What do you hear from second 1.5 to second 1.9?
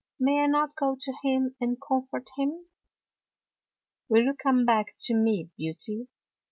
and